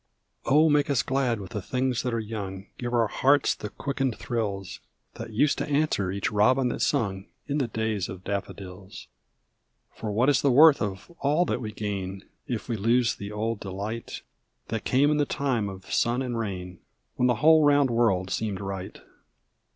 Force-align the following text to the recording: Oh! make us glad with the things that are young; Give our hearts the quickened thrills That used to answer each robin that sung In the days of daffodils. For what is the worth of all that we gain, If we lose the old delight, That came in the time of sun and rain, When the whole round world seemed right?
Oh! 0.45 0.67
make 0.67 0.89
us 0.89 1.03
glad 1.03 1.39
with 1.39 1.51
the 1.51 1.61
things 1.61 2.01
that 2.01 2.11
are 2.11 2.19
young; 2.19 2.65
Give 2.79 2.91
our 2.91 3.05
hearts 3.05 3.53
the 3.53 3.69
quickened 3.69 4.17
thrills 4.17 4.79
That 5.13 5.29
used 5.31 5.59
to 5.59 5.69
answer 5.69 6.09
each 6.09 6.31
robin 6.31 6.69
that 6.69 6.79
sung 6.81 7.27
In 7.45 7.59
the 7.59 7.67
days 7.67 8.09
of 8.09 8.23
daffodils. 8.23 9.05
For 9.93 10.11
what 10.11 10.27
is 10.27 10.41
the 10.41 10.49
worth 10.49 10.81
of 10.81 11.11
all 11.19 11.45
that 11.45 11.61
we 11.61 11.71
gain, 11.71 12.23
If 12.47 12.67
we 12.67 12.77
lose 12.77 13.13
the 13.15 13.31
old 13.31 13.59
delight, 13.59 14.23
That 14.69 14.85
came 14.85 15.11
in 15.11 15.17
the 15.17 15.25
time 15.27 15.69
of 15.69 15.93
sun 15.93 16.23
and 16.23 16.35
rain, 16.35 16.79
When 17.15 17.27
the 17.27 17.35
whole 17.35 17.63
round 17.63 17.91
world 17.91 18.31
seemed 18.31 18.59
right? 18.59 18.99